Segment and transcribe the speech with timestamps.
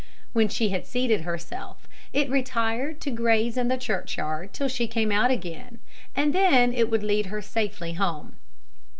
[0.33, 5.11] When she had seated herself, it retired to graze in the churchyard till she came
[5.11, 5.77] out again,
[6.15, 8.35] and then it would lead her safely home.